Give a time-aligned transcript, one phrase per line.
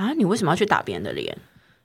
[0.00, 1.36] 啊，你为什么要去打别人的脸？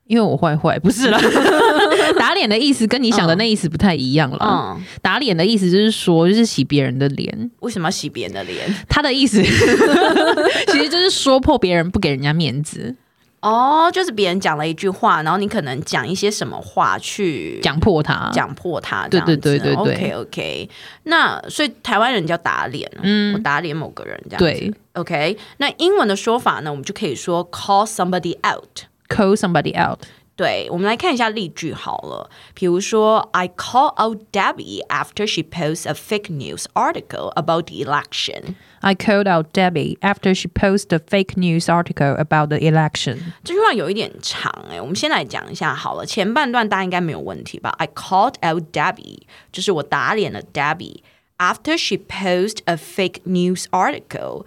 [0.07, 1.19] 因为我坏坏，不是啦。
[2.17, 4.37] 打脸的意思跟你想的那意思不太一样了。
[4.39, 7.51] 嗯，打脸的意思就是说，就是洗别人的脸。
[7.59, 8.73] 为什么要洗别人的脸？
[8.87, 9.43] 他的意思
[10.71, 12.95] 其实就是说破别人，不给人家面子。
[13.41, 19.07] 哦，就是别人讲了一句话，然后你可能讲一些什么话去讲破他，讲破他。
[19.07, 19.75] 对对对对对。
[19.75, 20.69] OK OK，
[21.03, 24.45] 那所以台湾人叫打脸，嗯，我打脸某个人这样子。
[24.45, 24.73] 对。
[24.93, 29.99] OK，那英文的说法呢，我们就可以说 call somebody out，call somebody out。
[30.36, 32.30] 对，我们来看一下例句好了。
[32.54, 38.54] 比如说，I call out Debbie after she posts a fake news article about the election.
[38.80, 43.18] I called out Debbie after she posted a fake news article about the election.
[43.44, 46.06] 这句话有一点长哎，我们先来讲一下好了。
[46.06, 47.68] 前半段大家应该没有问题吧？
[47.76, 49.18] I called out Debbie，
[49.52, 51.02] 就是我打脸了 Debbie
[51.36, 54.46] after she posted a fake news article.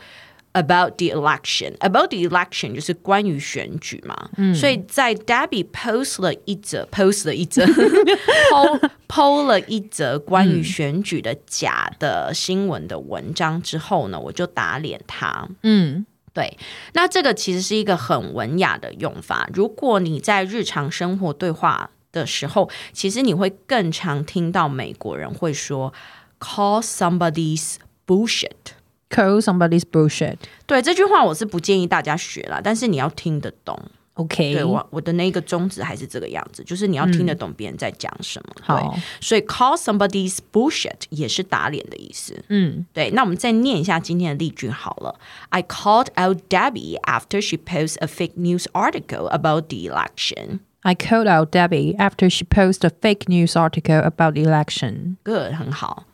[0.58, 7.64] About the election, about the election 就是关于选举嘛，嗯、所以在 Debbie post 了一则， post 了一则，
[8.50, 15.48] po po 了一则关于选举的假的新闻的文章之后呢，我就打脸他。
[15.62, 16.58] 嗯，对，
[16.94, 19.48] 那这个其实是一个很文雅的用法。
[19.54, 25.94] 如果你在日常生活对话的时候，其实你会更常听到美国人会说
[26.40, 28.74] “call somebody's bullshit”。
[29.09, 30.37] Call somebody's bullshit。
[30.65, 33.79] 对，这句话我是不建议大家学啦，但是你要听得懂。
[34.15, 38.55] OK，对，我我的那个宗旨还是这个样子，就是你要听得懂别人在讲什么。
[38.61, 42.43] 好、嗯，所以 call somebody's bullshit 也是打脸的意思。
[42.49, 43.09] 嗯，对。
[43.11, 45.19] 那我们再念一下今天的例句好了。
[45.49, 50.59] I called out Debbie after she posted a fake news article about the election.
[50.81, 55.15] I called out Debbie after she posted a fake news article about the election.
[55.23, 56.05] Good，很好。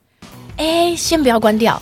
[0.55, 1.81] 哎，先不要关掉。